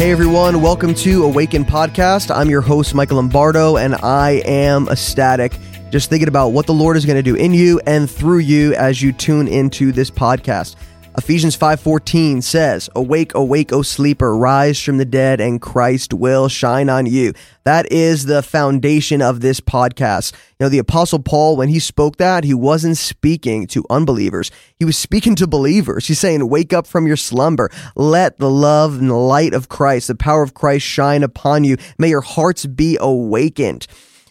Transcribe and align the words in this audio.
Hey 0.00 0.12
everyone, 0.12 0.62
welcome 0.62 0.94
to 0.94 1.24
Awaken 1.24 1.62
Podcast. 1.62 2.34
I'm 2.34 2.48
your 2.48 2.62
host, 2.62 2.94
Michael 2.94 3.16
Lombardo, 3.16 3.76
and 3.76 3.94
I 3.96 4.40
am 4.46 4.88
ecstatic 4.88 5.52
just 5.90 6.08
thinking 6.08 6.26
about 6.26 6.54
what 6.54 6.64
the 6.66 6.72
Lord 6.72 6.96
is 6.96 7.04
going 7.04 7.16
to 7.16 7.22
do 7.22 7.34
in 7.34 7.52
you 7.52 7.82
and 7.86 8.10
through 8.10 8.38
you 8.38 8.72
as 8.76 9.02
you 9.02 9.12
tune 9.12 9.46
into 9.46 9.92
this 9.92 10.10
podcast. 10.10 10.76
Ephesians 11.18 11.56
5:14 11.56 12.40
says, 12.40 12.88
"Awake, 12.94 13.34
awake, 13.34 13.72
O 13.72 13.82
sleeper, 13.82 14.36
rise 14.36 14.80
from 14.80 14.98
the 14.98 15.04
dead 15.04 15.40
and 15.40 15.60
Christ 15.60 16.14
will 16.14 16.48
shine 16.48 16.88
on 16.88 17.06
you." 17.06 17.32
That 17.64 17.90
is 17.90 18.26
the 18.26 18.42
foundation 18.42 19.20
of 19.20 19.40
this 19.40 19.60
podcast. 19.60 20.32
You 20.32 20.66
know, 20.66 20.68
the 20.68 20.78
apostle 20.78 21.18
Paul 21.18 21.56
when 21.56 21.68
he 21.68 21.80
spoke 21.80 22.18
that, 22.18 22.44
he 22.44 22.54
wasn't 22.54 22.96
speaking 22.96 23.66
to 23.68 23.84
unbelievers. 23.90 24.52
He 24.78 24.84
was 24.84 24.96
speaking 24.96 25.34
to 25.34 25.48
believers. 25.48 26.06
He's 26.06 26.20
saying, 26.20 26.48
"Wake 26.48 26.72
up 26.72 26.86
from 26.86 27.08
your 27.08 27.16
slumber. 27.16 27.70
Let 27.96 28.38
the 28.38 28.50
love 28.50 29.00
and 29.00 29.10
the 29.10 29.14
light 29.14 29.52
of 29.52 29.68
Christ, 29.68 30.06
the 30.06 30.14
power 30.14 30.42
of 30.42 30.54
Christ 30.54 30.86
shine 30.86 31.24
upon 31.24 31.64
you. 31.64 31.76
May 31.98 32.10
your 32.10 32.20
hearts 32.20 32.66
be 32.66 32.96
awakened." 33.00 33.88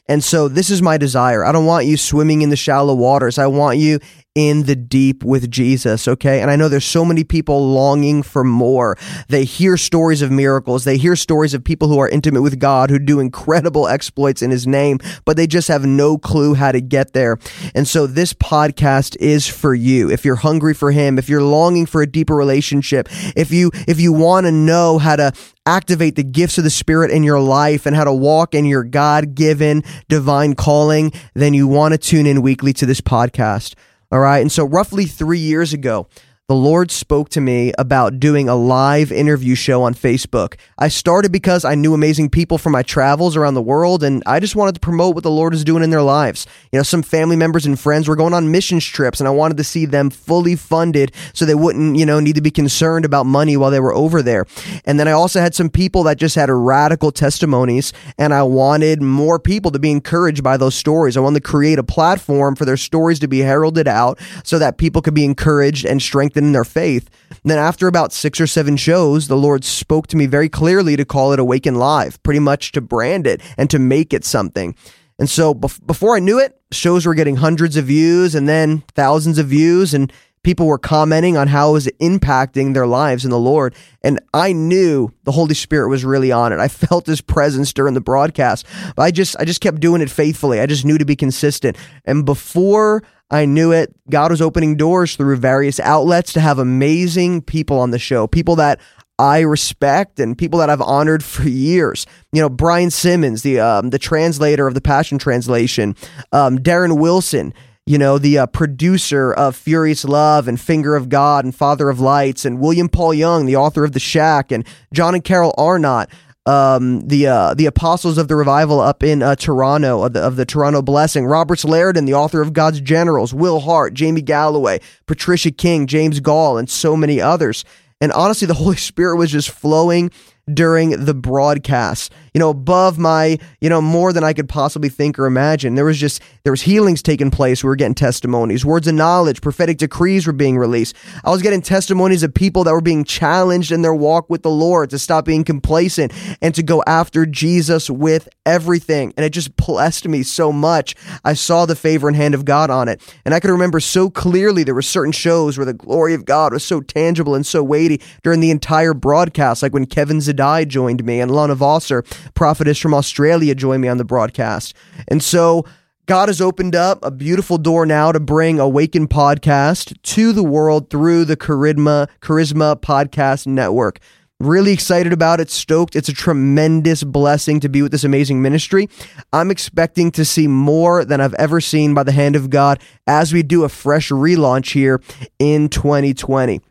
And 0.07 0.23
so 0.23 0.47
this 0.47 0.71
is 0.71 0.81
my 0.81 0.97
desire. 0.97 1.45
I 1.45 1.51
don't 1.51 1.67
want 1.67 1.85
you 1.85 1.95
swimming 1.95 2.41
in 2.41 2.49
the 2.49 2.55
shallow 2.55 2.95
waters. 2.95 3.37
I 3.37 3.45
want 3.45 3.77
you 3.77 3.99
in 4.39 4.63
the 4.63 4.75
deep 4.75 5.21
with 5.21 5.51
Jesus, 5.51 6.07
okay? 6.07 6.41
And 6.41 6.49
I 6.49 6.55
know 6.55 6.69
there's 6.69 6.85
so 6.85 7.03
many 7.03 7.25
people 7.25 7.73
longing 7.73 8.23
for 8.23 8.45
more. 8.45 8.97
They 9.27 9.43
hear 9.43 9.75
stories 9.75 10.21
of 10.21 10.31
miracles, 10.31 10.85
they 10.85 10.97
hear 10.97 11.17
stories 11.17 11.53
of 11.53 11.61
people 11.61 11.89
who 11.89 11.99
are 11.99 12.07
intimate 12.07 12.41
with 12.41 12.57
God 12.57 12.89
who 12.89 12.99
do 12.99 13.19
incredible 13.19 13.85
exploits 13.89 14.41
in 14.41 14.49
his 14.49 14.65
name, 14.65 14.99
but 15.25 15.35
they 15.35 15.45
just 15.45 15.67
have 15.67 15.85
no 15.85 16.17
clue 16.17 16.53
how 16.53 16.71
to 16.71 16.79
get 16.79 17.11
there. 17.11 17.37
And 17.75 17.85
so 17.85 18.07
this 18.07 18.31
podcast 18.31 19.17
is 19.19 19.45
for 19.45 19.75
you. 19.75 20.09
If 20.09 20.23
you're 20.23 20.37
hungry 20.37 20.73
for 20.73 20.91
him, 20.91 21.19
if 21.19 21.27
you're 21.27 21.43
longing 21.43 21.85
for 21.85 22.01
a 22.01 22.07
deeper 22.07 22.35
relationship, 22.35 23.09
if 23.35 23.51
you 23.51 23.71
if 23.89 23.99
you 23.99 24.13
want 24.13 24.45
to 24.45 24.53
know 24.53 24.99
how 24.99 25.17
to 25.17 25.33
activate 25.65 26.15
the 26.15 26.23
gifts 26.23 26.57
of 26.57 26.63
the 26.63 26.69
Spirit 26.69 27.11
in 27.11 27.23
your 27.23 27.41
life 27.41 27.85
and 27.85 27.95
how 27.95 28.05
to 28.05 28.13
walk 28.13 28.55
in 28.55 28.65
your 28.65 28.83
God 28.83 29.35
given 29.35 29.83
divine 30.07 30.55
calling, 30.55 31.11
then 31.33 31.53
you 31.53 31.67
want 31.67 31.91
to 31.91 31.97
tune 31.97 32.25
in 32.25 32.41
weekly 32.41 32.71
to 32.73 32.85
this 32.85 33.01
podcast. 33.01 33.75
All 34.11 34.19
right. 34.19 34.39
And 34.39 34.51
so, 34.51 34.65
roughly 34.65 35.05
three 35.05 35.39
years 35.39 35.73
ago, 35.73 36.07
the 36.49 36.55
Lord 36.55 36.89
spoke 36.89 37.29
to 37.29 37.41
me 37.41 37.73
about 37.77 38.19
doing 38.19 38.49
a 38.49 38.55
live 38.55 39.11
interview 39.11 39.53
show 39.53 39.83
on 39.83 39.93
Facebook. 39.93 40.55
I 40.79 40.87
started 40.87 41.31
because 41.31 41.63
I 41.63 41.75
knew 41.75 41.93
amazing 41.93 42.31
people 42.31 42.57
from 42.57 42.71
my 42.71 42.81
travels 42.81 43.37
around 43.37 43.53
the 43.53 43.61
world, 43.61 44.03
and 44.03 44.23
I 44.25 44.39
just 44.39 44.55
wanted 44.55 44.73
to 44.73 44.81
promote 44.81 45.13
what 45.13 45.23
the 45.23 45.29
Lord 45.29 45.53
is 45.53 45.63
doing 45.63 45.83
in 45.83 45.91
their 45.91 46.01
lives. 46.01 46.47
You 46.71 46.79
know, 46.79 46.83
some 46.83 47.03
family 47.03 47.35
members 47.35 47.67
and 47.67 47.79
friends 47.79 48.07
were 48.07 48.15
going 48.15 48.33
on 48.33 48.49
missions 48.49 48.83
trips, 48.83 49.19
and 49.19 49.27
I 49.27 49.31
wanted 49.31 49.57
to 49.57 49.63
see 49.63 49.85
them 49.85 50.09
fully 50.09 50.55
funded 50.55 51.11
so 51.35 51.45
they 51.45 51.53
wouldn't, 51.53 51.97
you 51.97 52.05
know, 52.07 52.19
need 52.19 52.33
to 52.33 52.41
be 52.41 52.49
concerned 52.49 53.05
about 53.05 53.27
money 53.27 53.55
while 53.55 53.69
they 53.69 53.79
were 53.79 53.93
over 53.93 54.23
there. 54.23 54.47
And 54.85 54.99
then 54.99 55.07
I 55.07 55.11
also 55.11 55.41
had 55.41 55.53
some 55.53 55.69
people 55.69 56.01
that 56.05 56.17
just 56.17 56.33
had 56.33 56.49
radical 56.49 57.11
testimonies, 57.11 57.93
and 58.17 58.33
I 58.33 58.41
wanted 58.41 59.03
more 59.03 59.37
people 59.37 59.69
to 59.69 59.77
be 59.77 59.91
encouraged 59.91 60.41
by 60.41 60.57
those 60.57 60.73
stories. 60.73 61.15
I 61.15 61.19
wanted 61.19 61.43
to 61.43 61.47
create 61.47 61.77
a 61.77 61.83
platform 61.83 62.55
for 62.55 62.65
their 62.65 62.75
stories 62.75 63.19
to 63.19 63.27
be 63.27 63.41
heralded 63.41 63.87
out 63.87 64.17
so 64.43 64.57
that 64.57 64.79
people 64.79 65.03
could 65.03 65.13
be 65.13 65.25
encouraged 65.25 65.85
and 65.85 66.01
strengthened 66.01 66.38
in 66.43 66.51
their 66.51 66.63
faith. 66.63 67.09
And 67.29 67.51
then 67.51 67.59
after 67.59 67.87
about 67.87 68.13
six 68.13 68.39
or 68.39 68.47
seven 68.47 68.77
shows, 68.77 69.27
the 69.27 69.37
Lord 69.37 69.63
spoke 69.63 70.07
to 70.07 70.17
me 70.17 70.25
very 70.25 70.49
clearly 70.49 70.95
to 70.95 71.05
call 71.05 71.33
it 71.33 71.39
Awaken 71.39 71.75
Live, 71.75 72.21
pretty 72.23 72.39
much 72.39 72.71
to 72.73 72.81
brand 72.81 73.27
it 73.27 73.41
and 73.57 73.69
to 73.69 73.79
make 73.79 74.13
it 74.13 74.25
something. 74.25 74.75
And 75.19 75.29
so 75.29 75.53
bef- 75.53 75.85
before 75.85 76.15
I 76.15 76.19
knew 76.19 76.39
it, 76.39 76.59
shows 76.71 77.05
were 77.05 77.13
getting 77.13 77.35
hundreds 77.35 77.75
of 77.75 77.85
views 77.85 78.35
and 78.35 78.47
then 78.47 78.83
thousands 78.95 79.37
of 79.37 79.47
views 79.47 79.93
and 79.93 80.11
people 80.43 80.65
were 80.67 80.77
commenting 80.77 81.37
on 81.37 81.47
how 81.47 81.69
it 81.69 81.73
was 81.73 81.87
impacting 82.01 82.73
their 82.73 82.87
lives 82.87 83.25
in 83.25 83.31
the 83.31 83.39
Lord. 83.39 83.75
And 84.03 84.19
I 84.33 84.53
knew 84.53 85.11
the 85.23 85.31
Holy 85.31 85.53
Spirit 85.53 85.89
was 85.89 86.05
really 86.05 86.31
on 86.31 86.53
it. 86.53 86.59
I 86.59 86.67
felt 86.69 87.05
his 87.05 87.21
presence 87.21 87.73
during 87.73 87.93
the 87.93 88.01
broadcast. 88.01 88.65
But 88.95 89.03
I 89.03 89.11
just 89.11 89.35
I 89.39 89.45
just 89.45 89.61
kept 89.61 89.79
doing 89.79 90.01
it 90.01 90.09
faithfully. 90.09 90.59
I 90.59 90.65
just 90.65 90.85
knew 90.85 90.97
to 90.97 91.05
be 91.05 91.15
consistent. 91.15 91.77
And 92.05 92.25
before 92.25 93.03
I 93.31 93.45
knew 93.45 93.71
it. 93.71 93.93
God 94.09 94.31
was 94.31 94.41
opening 94.41 94.75
doors 94.75 95.15
through 95.15 95.35
various 95.37 95.79
outlets 95.79 96.33
to 96.33 96.39
have 96.39 96.57
amazing 96.57 97.43
people 97.43 97.79
on 97.79 97.91
the 97.91 97.99
show, 97.99 98.25
people 98.25 98.55
that 98.55 98.79
I 99.19 99.41
respect 99.41 100.19
and 100.19 100.37
people 100.37 100.59
that 100.59 100.69
I've 100.69 100.81
honored 100.81 101.23
for 101.23 101.43
years. 101.43 102.05
You 102.31 102.41
know, 102.41 102.49
Brian 102.49 102.89
Simmons, 102.89 103.43
the 103.43 103.59
um, 103.59 103.89
the 103.89 103.99
translator 103.99 104.65
of 104.65 104.73
the 104.73 104.81
Passion 104.81 105.17
Translation, 105.17 105.95
um, 106.31 106.57
Darren 106.57 106.97
Wilson. 106.97 107.53
You 107.85 107.97
know, 107.97 108.17
the 108.19 108.39
uh, 108.39 108.45
producer 108.47 109.33
of 109.33 109.55
Furious 109.55 110.05
Love 110.05 110.47
and 110.47 110.59
Finger 110.59 110.95
of 110.95 111.09
God 111.09 111.43
and 111.43 111.55
Father 111.55 111.89
of 111.89 111.99
Lights, 111.99 112.45
and 112.45 112.59
William 112.59 112.87
Paul 112.87 113.13
Young, 113.13 113.45
the 113.45 113.55
author 113.55 113.83
of 113.83 113.93
The 113.93 113.99
Shack, 113.99 114.51
and 114.51 114.63
John 114.93 115.15
and 115.15 115.23
Carol 115.23 115.55
Arnott 115.57 116.09
um, 116.49 117.07
the 117.07 117.27
uh, 117.27 117.53
the 117.53 117.67
apostles 117.67 118.17
of 118.17 118.27
the 118.27 118.35
revival 118.35 118.79
up 118.79 119.03
in 119.03 119.21
uh, 119.21 119.35
Toronto 119.35 120.03
of 120.03 120.13
the, 120.13 120.21
of 120.21 120.35
the 120.35 120.45
Toronto 120.45 120.81
Blessing, 120.81 121.25
Robert 121.25 121.59
Liardon, 121.59 122.05
the 122.05 122.15
author 122.15 122.41
of 122.41 122.53
God's 122.53 122.81
Generals, 122.81 123.33
Will 123.33 123.59
Hart, 123.59 123.93
Jamie 123.93 124.21
Galloway, 124.21 124.79
Patricia 125.05 125.51
King, 125.51 125.85
James 125.85 126.19
Goll, 126.19 126.57
and 126.57 126.69
so 126.69 126.95
many 126.97 127.21
others. 127.21 127.65
And 128.01 128.11
honestly, 128.13 128.47
the 128.47 128.53
Holy 128.55 128.77
Spirit 128.77 129.17
was 129.17 129.31
just 129.31 129.51
flowing 129.51 130.11
during 130.53 131.05
the 131.05 131.13
broadcast 131.13 132.11
you 132.33 132.39
know, 132.39 132.49
above 132.49 132.97
my, 132.97 133.37
you 133.61 133.69
know, 133.69 133.81
more 133.81 134.13
than 134.13 134.23
I 134.23 134.33
could 134.33 134.49
possibly 134.49 134.89
think 134.89 135.17
or 135.19 135.25
imagine. 135.25 135.75
There 135.75 135.85
was 135.85 135.99
just, 135.99 136.21
there 136.43 136.51
was 136.51 136.61
healings 136.61 137.01
taking 137.01 137.31
place. 137.31 137.63
We 137.63 137.67
were 137.67 137.75
getting 137.75 137.95
testimonies, 137.95 138.65
words 138.65 138.87
of 138.87 138.95
knowledge, 138.95 139.41
prophetic 139.41 139.77
decrees 139.77 140.27
were 140.27 140.33
being 140.33 140.57
released. 140.57 140.95
I 141.23 141.31
was 141.31 141.41
getting 141.41 141.61
testimonies 141.61 142.23
of 142.23 142.33
people 142.33 142.63
that 142.63 142.71
were 142.71 142.81
being 142.81 143.03
challenged 143.03 143.71
in 143.71 143.81
their 143.81 143.95
walk 143.95 144.29
with 144.29 144.43
the 144.43 144.49
Lord 144.49 144.89
to 144.91 144.99
stop 144.99 145.25
being 145.25 145.43
complacent 145.43 146.13
and 146.41 146.53
to 146.55 146.63
go 146.63 146.83
after 146.85 147.25
Jesus 147.25 147.89
with 147.89 148.29
everything. 148.45 149.13
And 149.17 149.25
it 149.25 149.31
just 149.31 149.55
blessed 149.55 150.07
me 150.07 150.23
so 150.23 150.51
much. 150.51 150.95
I 151.23 151.33
saw 151.33 151.65
the 151.65 151.75
favor 151.75 152.07
and 152.07 152.15
hand 152.15 152.35
of 152.35 152.45
God 152.45 152.69
on 152.69 152.87
it. 152.87 153.01
And 153.25 153.33
I 153.33 153.39
could 153.39 153.51
remember 153.51 153.79
so 153.79 154.09
clearly 154.09 154.63
there 154.63 154.75
were 154.75 154.81
certain 154.81 155.11
shows 155.11 155.57
where 155.57 155.65
the 155.65 155.73
glory 155.73 156.13
of 156.13 156.25
God 156.25 156.53
was 156.53 156.63
so 156.63 156.81
tangible 156.81 157.35
and 157.35 157.45
so 157.45 157.63
weighty 157.63 158.01
during 158.23 158.39
the 158.39 158.51
entire 158.51 158.93
broadcast, 158.93 159.61
like 159.61 159.73
when 159.73 159.85
Kevin 159.85 160.21
Zadai 160.39 160.67
joined 160.67 161.03
me 161.03 161.19
and 161.19 161.31
Lana 161.31 161.55
Vawser 161.55 162.05
prophetess 162.33 162.77
from 162.77 162.93
Australia 162.93 163.55
join 163.55 163.81
me 163.81 163.87
on 163.87 163.97
the 163.97 164.05
broadcast. 164.05 164.73
And 165.07 165.21
so 165.21 165.65
God 166.05 166.29
has 166.29 166.41
opened 166.41 166.75
up 166.75 167.03
a 167.03 167.11
beautiful 167.11 167.57
door 167.57 167.85
now 167.85 168.11
to 168.11 168.19
bring 168.19 168.59
Awaken 168.59 169.07
Podcast 169.07 170.01
to 170.01 170.33
the 170.33 170.43
world 170.43 170.89
through 170.89 171.25
the 171.25 171.37
Charisma, 171.37 172.07
Charisma 172.21 172.79
Podcast 172.79 173.45
Network. 173.45 173.99
Really 174.39 174.71
excited 174.71 175.11
about 175.11 175.41
it, 175.41 175.49
stoked. 175.49 175.97
It's 175.97 176.07
a 176.07 176.13
tremendous 176.13 177.03
blessing 177.03 177.59
to 177.59 177.67
be 177.67 177.81
with 177.81 177.91
this 177.91 178.05
amazing 178.05 178.41
ministry. 178.41 178.87
I'm 179.33 179.51
expecting 179.51 180.11
to 180.11 180.23
see 180.23 180.47
more 180.47 181.03
than 181.03 181.19
I've 181.19 181.33
ever 181.33 181.59
seen 181.59 181.93
by 181.93 182.03
the 182.03 182.13
hand 182.13 182.37
of 182.37 182.49
God 182.49 182.79
as 183.05 183.33
we 183.33 183.43
do 183.43 183.65
a 183.65 183.69
fresh 183.69 184.09
relaunch 184.09 184.71
here 184.71 185.01
in 185.39 185.67
2020. 185.67 186.61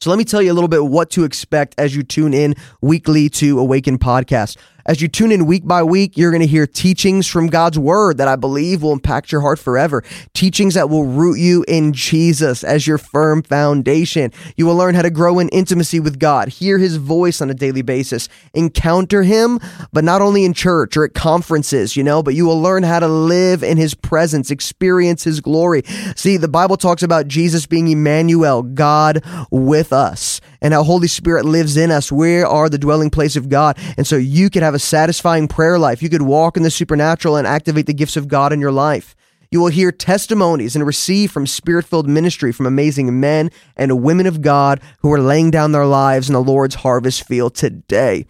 So 0.00 0.10
let 0.10 0.18
me 0.18 0.24
tell 0.24 0.40
you 0.40 0.52
a 0.52 0.54
little 0.54 0.68
bit 0.68 0.84
what 0.84 1.10
to 1.10 1.24
expect 1.24 1.74
as 1.76 1.96
you 1.96 2.04
tune 2.04 2.32
in 2.32 2.54
weekly 2.80 3.28
to 3.30 3.58
Awaken 3.58 3.98
Podcast. 3.98 4.56
As 4.88 5.02
you 5.02 5.08
tune 5.08 5.32
in 5.32 5.44
week 5.44 5.66
by 5.66 5.82
week, 5.82 6.16
you're 6.16 6.30
going 6.30 6.40
to 6.40 6.46
hear 6.46 6.66
teachings 6.66 7.26
from 7.26 7.48
God's 7.48 7.78
word 7.78 8.16
that 8.16 8.26
I 8.26 8.36
believe 8.36 8.82
will 8.82 8.94
impact 8.94 9.30
your 9.30 9.42
heart 9.42 9.58
forever. 9.58 10.02
Teachings 10.32 10.72
that 10.72 10.88
will 10.88 11.04
root 11.04 11.38
you 11.38 11.62
in 11.68 11.92
Jesus 11.92 12.64
as 12.64 12.86
your 12.86 12.96
firm 12.96 13.42
foundation. 13.42 14.32
You 14.56 14.64
will 14.64 14.76
learn 14.76 14.94
how 14.94 15.02
to 15.02 15.10
grow 15.10 15.40
in 15.40 15.50
intimacy 15.50 16.00
with 16.00 16.18
God, 16.18 16.48
hear 16.48 16.78
his 16.78 16.96
voice 16.96 17.42
on 17.42 17.50
a 17.50 17.54
daily 17.54 17.82
basis, 17.82 18.30
encounter 18.54 19.24
him, 19.24 19.60
but 19.92 20.04
not 20.04 20.22
only 20.22 20.46
in 20.46 20.54
church 20.54 20.96
or 20.96 21.04
at 21.04 21.12
conferences, 21.12 21.94
you 21.94 22.02
know, 22.02 22.22
but 22.22 22.34
you 22.34 22.46
will 22.46 22.58
learn 22.58 22.82
how 22.82 22.98
to 22.98 23.08
live 23.08 23.62
in 23.62 23.76
his 23.76 23.92
presence, 23.92 24.50
experience 24.50 25.22
his 25.22 25.40
glory. 25.40 25.82
See, 26.16 26.38
the 26.38 26.48
Bible 26.48 26.78
talks 26.78 27.02
about 27.02 27.28
Jesus 27.28 27.66
being 27.66 27.88
Emmanuel, 27.88 28.62
God 28.62 29.22
with 29.50 29.92
us 29.92 30.40
and 30.60 30.74
how 30.74 30.82
Holy 30.82 31.08
Spirit 31.08 31.44
lives 31.44 31.76
in 31.76 31.90
us. 31.90 32.10
We 32.10 32.42
are 32.42 32.68
the 32.68 32.78
dwelling 32.78 33.10
place 33.10 33.36
of 33.36 33.48
God. 33.48 33.78
And 33.96 34.06
so 34.06 34.16
you 34.16 34.50
could 34.50 34.62
have 34.62 34.74
a 34.74 34.78
satisfying 34.78 35.48
prayer 35.48 35.78
life. 35.78 36.02
You 36.02 36.08
could 36.08 36.22
walk 36.22 36.56
in 36.56 36.62
the 36.62 36.70
supernatural 36.70 37.36
and 37.36 37.46
activate 37.46 37.86
the 37.86 37.94
gifts 37.94 38.16
of 38.16 38.28
God 38.28 38.52
in 38.52 38.60
your 38.60 38.72
life. 38.72 39.14
You 39.50 39.60
will 39.60 39.68
hear 39.68 39.90
testimonies 39.90 40.76
and 40.76 40.84
receive 40.84 41.30
from 41.30 41.46
spirit 41.46 41.86
filled 41.86 42.08
ministry 42.08 42.52
from 42.52 42.66
amazing 42.66 43.18
men 43.18 43.50
and 43.76 44.02
women 44.02 44.26
of 44.26 44.42
God 44.42 44.82
who 45.00 45.12
are 45.12 45.20
laying 45.20 45.50
down 45.50 45.72
their 45.72 45.86
lives 45.86 46.28
in 46.28 46.34
the 46.34 46.42
Lord's 46.42 46.76
harvest 46.76 47.26
field 47.26 47.54
today. 47.54 48.26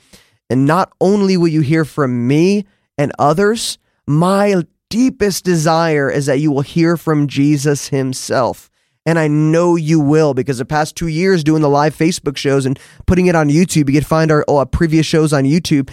And 0.48 0.64
not 0.64 0.92
only 1.00 1.36
will 1.36 1.48
you 1.48 1.60
hear 1.60 1.84
from 1.84 2.28
me 2.28 2.66
and 2.96 3.12
others, 3.19 3.78
my 4.06 4.62
deepest 4.88 5.44
desire 5.44 6.10
is 6.10 6.26
that 6.26 6.38
you 6.38 6.52
will 6.52 6.62
hear 6.62 6.96
from 6.96 7.26
Jesus 7.26 7.88
himself. 7.88 8.70
And 9.08 9.19
I 9.19 9.26
know 9.26 9.75
you 9.75 10.00
will 10.00 10.34
because 10.34 10.58
the 10.58 10.66
past 10.66 10.94
two 10.94 11.06
years 11.06 11.43
doing 11.43 11.62
the 11.62 11.69
live 11.70 11.96
Facebook 11.96 12.37
shows 12.37 12.66
and 12.66 12.78
putting 13.06 13.25
it 13.25 13.34
on 13.34 13.49
YouTube, 13.49 13.88
you 13.88 13.94
can 13.94 14.05
find 14.05 14.31
our, 14.31 14.44
oh, 14.46 14.58
our 14.58 14.66
previous 14.66 15.06
shows 15.06 15.32
on 15.32 15.44
YouTube. 15.44 15.90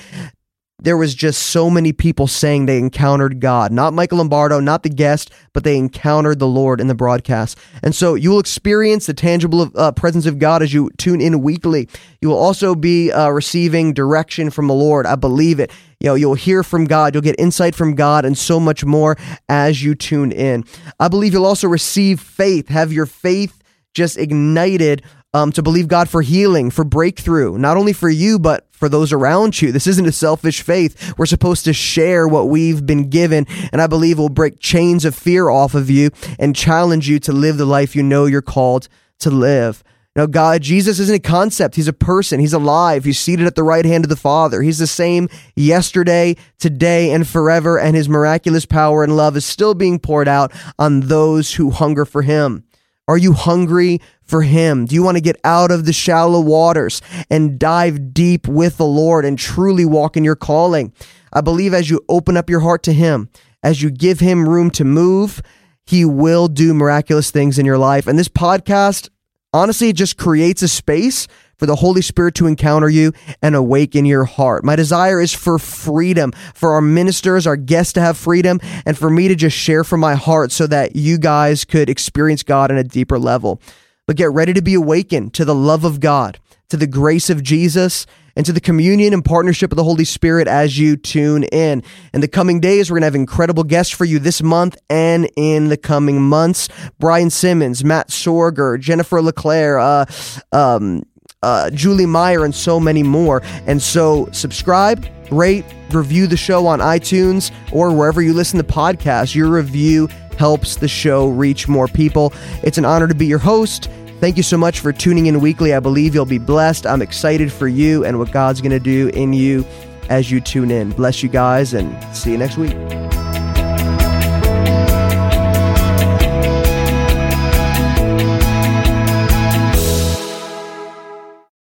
There 0.80 0.98
was 0.98 1.16
just 1.16 1.42
so 1.42 1.70
many 1.70 1.94
people 1.94 2.28
saying 2.28 2.66
they 2.66 2.78
encountered 2.78 3.40
God. 3.40 3.72
Not 3.72 3.94
Michael 3.94 4.18
Lombardo, 4.18 4.60
not 4.60 4.84
the 4.84 4.90
guest, 4.90 5.32
but 5.54 5.64
they 5.64 5.78
encountered 5.78 6.40
the 6.40 6.48
Lord 6.48 6.82
in 6.82 6.88
the 6.88 6.96
broadcast. 6.96 7.58
And 7.82 7.96
so 7.96 8.16
you 8.16 8.32
will 8.32 8.40
experience 8.40 9.06
the 9.06 9.14
tangible 9.14 9.72
uh, 9.76 9.94
presence 9.94 10.26
of 10.26 10.38
God 10.38 10.62
as 10.62 10.74
you 10.74 10.90
tune 10.98 11.22
in 11.22 11.42
weekly. 11.42 11.88
You 12.22 12.30
will 12.30 12.38
also 12.38 12.76
be 12.76 13.12
uh, 13.12 13.30
receiving 13.30 13.94
direction 13.94 14.50
from 14.50 14.68
the 14.68 14.74
Lord. 14.74 15.06
I 15.06 15.16
believe 15.16 15.60
it. 15.62 15.72
You 16.02 16.08
know, 16.08 16.16
you'll 16.16 16.36
hear 16.36 16.62
from 16.62 16.86
God, 16.86 17.16
you'll 17.16 17.24
get 17.24 17.40
insight 17.40 17.74
from 17.74 17.96
God, 17.96 18.26
and 18.26 18.38
so 18.38 18.60
much 18.60 18.84
more 18.84 19.16
as 19.48 19.82
you 19.82 19.96
tune 19.96 20.34
in. 20.34 20.66
I 21.00 21.08
believe 21.08 21.34
you'll 21.34 21.46
also 21.46 21.70
receive 21.70 22.20
faith, 22.20 22.68
have 22.68 22.92
your 22.92 23.06
faith 23.06 23.64
just 23.94 24.18
ignited 24.18 25.04
um, 25.36 25.52
to 25.52 25.62
believe 25.62 25.90
God 25.90 26.08
for 26.08 26.22
healing, 26.22 26.72
for 26.72 26.86
breakthrough, 26.86 27.58
not 27.58 27.76
only 27.76 27.92
for 27.92 28.10
you, 28.10 28.40
but 28.40 28.68
for 28.72 28.88
those 28.88 29.12
around 29.12 29.62
you. 29.62 29.74
This 29.74 29.86
isn't 29.86 30.08
a 30.08 30.14
selfish 30.14 30.62
faith. 30.62 31.14
We're 31.18 31.26
supposed 31.26 31.66
to 31.66 31.74
share 31.74 32.26
what 32.26 32.48
we've 32.48 32.86
been 32.86 33.10
given, 33.10 33.46
and 33.74 33.82
I 33.82 33.88
believe 33.88 34.18
will 34.18 34.30
break 34.30 34.62
chains 34.62 35.04
of 35.04 35.14
fear 35.14 35.50
off 35.50 35.76
of 35.76 35.90
you 35.90 36.12
and 36.40 36.56
challenge 36.56 37.10
you 37.10 37.20
to 37.20 37.34
live 37.34 37.58
the 37.58 37.66
life 37.66 37.98
you 37.98 38.02
know 38.02 38.28
you're 38.28 38.42
called 38.42 38.88
to 39.20 39.30
live. 39.30 39.84
Now, 40.16 40.26
God, 40.26 40.62
Jesus 40.62 41.00
isn't 41.00 41.16
a 41.16 41.20
concept. 41.20 41.76
He's 41.76 41.90
a 41.90 41.94
person. 41.94 42.40
He's 42.40 42.54
alive. 42.54 43.04
He's 43.04 43.20
seated 43.20 43.46
at 43.46 43.56
the 43.56 43.64
right 43.64 43.84
hand 43.84 44.06
of 44.06 44.10
the 44.10 44.16
Father. 44.16 44.62
He's 44.62 44.78
the 44.78 44.88
same 44.88 45.28
yesterday, 45.58 46.38
today, 46.60 47.12
and 47.12 47.28
forever, 47.28 47.78
and 47.78 47.94
his 47.94 48.08
miraculous 48.08 48.66
power 48.66 49.04
and 49.04 49.18
love 49.18 49.36
is 49.36 49.44
still 49.44 49.74
being 49.74 50.00
poured 50.00 50.30
out 50.30 50.54
on 50.80 51.02
those 51.02 51.56
who 51.56 51.72
hunger 51.72 52.06
for 52.06 52.22
him. 52.22 52.64
Are 53.08 53.18
you 53.18 53.34
hungry 53.34 54.02
for 54.24 54.42
Him? 54.42 54.86
Do 54.86 54.96
you 54.96 55.04
want 55.04 55.18
to 55.18 55.22
get 55.22 55.40
out 55.44 55.72
of 55.72 55.86
the 55.86 55.94
shallow 55.94 56.40
waters 56.40 57.02
and 57.30 57.60
dive 57.60 58.14
deep 58.14 58.48
with 58.48 58.78
the 58.78 58.86
Lord 58.86 59.26
and 59.26 59.38
truly 59.38 59.86
walk 59.86 60.18
in 60.18 60.24
your 60.24 60.36
calling? 60.36 60.92
I 61.32 61.42
believe 61.42 61.74
as 61.74 61.90
you 61.90 62.02
open 62.10 62.36
up 62.36 62.50
your 62.50 62.62
heart 62.62 62.82
to 62.84 62.94
Him, 62.94 63.30
as 63.62 63.82
you 63.82 63.92
give 63.92 64.20
Him 64.20 64.50
room 64.50 64.72
to 64.72 64.84
move, 64.84 65.42
He 65.86 66.04
will 66.04 66.48
do 66.48 66.74
miraculous 66.74 67.30
things 67.30 67.60
in 67.60 67.66
your 67.66 67.78
life. 67.78 68.08
And 68.08 68.18
this 68.18 68.30
podcast, 68.30 69.10
honestly, 69.54 69.90
it 69.90 69.96
just 69.96 70.18
creates 70.18 70.64
a 70.64 70.68
space 70.68 71.28
for 71.58 71.66
the 71.66 71.76
Holy 71.76 72.02
Spirit 72.02 72.36
to 72.36 72.48
encounter 72.48 72.90
you 72.90 73.14
and 73.42 73.56
awaken 73.56 74.06
your 74.06 74.26
heart. 74.26 74.64
My 74.64 74.76
desire 74.76 75.22
is 75.22 75.34
for 75.34 75.60
freedom, 75.60 76.32
for 76.54 76.74
our 76.74 76.82
ministers, 76.82 77.48
our 77.48 77.58
guests 77.58 77.94
to 77.94 78.02
have 78.02 78.18
freedom, 78.18 78.60
and 78.86 78.98
for 78.98 79.10
me 79.10 79.28
to 79.28 79.36
just 79.36 79.58
share 79.58 79.84
from 79.84 80.00
my 80.00 80.16
heart 80.16 80.52
so 80.52 80.68
that 80.68 80.96
you 80.96 81.18
guys 81.18 81.66
could 81.66 81.90
experience 81.90 82.44
God 82.44 82.72
on 82.72 82.78
a 82.78 82.84
deeper 82.84 83.20
level. 83.20 83.62
But 84.08 84.18
get 84.18 84.32
ready 84.32 84.54
to 84.54 84.62
be 84.62 84.76
awakened 84.76 85.34
to 85.36 85.46
the 85.46 85.56
love 85.56 85.84
of 85.84 86.00
God, 86.00 86.40
to 86.70 86.78
the 86.78 86.88
grace 86.88 87.30
of 87.30 87.42
Jesus, 87.42 88.06
and 88.36 88.46
to 88.46 88.52
the 88.52 88.60
communion 88.60 89.14
and 89.14 89.24
partnership 89.24 89.72
of 89.72 89.78
the 89.78 89.84
Holy 89.84 90.04
Spirit 90.04 90.48
as 90.48 90.78
you 90.78 90.98
tune 90.98 91.44
in. 91.46 91.82
In 92.14 92.22
the 92.22 92.28
coming 92.28 92.60
days, 92.60 92.92
we're 92.92 92.96
going 92.96 93.04
to 93.04 93.08
have 93.08 93.16
incredible 93.16 93.64
guests 93.64 93.94
for 93.94 94.06
you 94.06 94.20
this 94.20 94.44
month 94.44 94.78
and 94.90 95.30
in 95.38 95.70
the 95.70 95.78
coming 95.78 96.22
months. 96.22 96.68
Brian 97.00 97.30
Simmons, 97.30 97.84
Matt 97.84 98.10
Sorger, 98.10 98.80
Jennifer 98.80 99.22
LeClaire, 99.22 99.80
uh, 99.80 100.06
um, 100.52 101.04
uh, 101.46 101.70
Julie 101.70 102.06
Meyer, 102.08 102.44
and 102.44 102.54
so 102.54 102.80
many 102.80 103.04
more. 103.04 103.42
And 103.68 103.82
so, 103.82 104.28
subscribe, 104.32 105.06
rate, 105.32 105.64
review 105.92 106.28
the 106.28 106.38
show 106.38 106.66
on 106.68 106.80
iTunes 106.80 107.52
or 107.72 107.94
wherever 107.94 108.22
you 108.22 108.34
listen 108.34 108.58
to 108.58 108.66
podcasts. 108.66 109.36
Your 109.36 109.50
review 109.50 110.08
helps 110.38 110.76
the 110.76 110.88
show 110.88 111.28
reach 111.28 111.68
more 111.68 111.88
people. 111.88 112.34
It's 112.64 112.78
an 112.78 112.86
honor 112.86 113.08
to 113.08 113.16
be 113.16 113.28
your 113.28 113.40
host. 113.40 113.90
Thank 114.20 114.38
you 114.38 114.44
so 114.44 114.58
much 114.58 114.80
for 114.80 114.92
tuning 114.92 115.28
in 115.28 115.40
weekly. 115.40 115.74
I 115.74 115.80
believe 115.80 116.16
you'll 116.16 116.26
be 116.26 116.40
blessed. 116.40 116.88
I'm 116.88 117.02
excited 117.02 117.52
for 117.52 117.68
you 117.68 118.04
and 118.04 118.18
what 118.18 118.32
God's 118.32 118.60
going 118.60 118.72
to 118.72 118.80
do 118.80 119.10
in 119.10 119.34
you 119.34 119.66
as 120.10 120.32
you 120.32 120.42
tune 120.42 120.72
in. 120.72 120.92
Bless 120.92 121.22
you 121.22 121.30
guys 121.30 121.74
and 121.74 121.96
see 122.16 122.32
you 122.32 122.38
next 122.38 122.58
week. 122.58 123.05